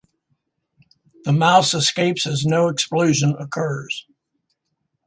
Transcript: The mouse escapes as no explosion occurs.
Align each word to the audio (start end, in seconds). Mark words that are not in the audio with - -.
The 1.25 1.31
mouse 1.31 1.75
escapes 1.75 2.25
as 2.25 2.43
no 2.43 2.69
explosion 2.69 3.35
occurs. 3.37 4.07